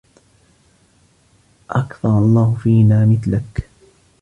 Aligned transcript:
أَكْثَرَ 1.69 2.17
اللَّهُ 2.19 2.57
فِينَا 2.63 3.05
مِثْلَك 3.05 3.69